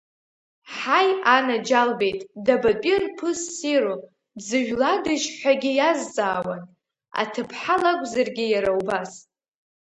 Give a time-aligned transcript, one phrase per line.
[0.75, 3.95] Ҳаи анаџьалбеит дабатәи рԥыс ссиру,
[4.37, 6.61] дзыжәладашь ҳәагьы иазҵаауан,
[7.21, 9.11] аҭыԥҳа лакәзаргьы иара убас.